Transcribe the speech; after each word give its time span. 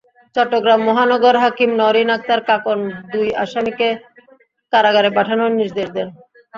চট্টগ্রাম 0.35 0.79
মহানগর 0.87 1.35
হাকিম 1.43 1.69
নওরিন 1.79 2.09
আক্তার 2.15 2.41
কাঁকন 2.47 2.79
দুই 3.11 3.27
আসামিকে 3.43 3.87
কারাগারে 4.73 5.09
পাঠানোর 5.17 5.51
নির্দেশ 5.59 5.87
দেন। 5.95 6.07